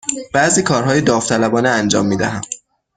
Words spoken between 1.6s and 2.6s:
انجام می دهم.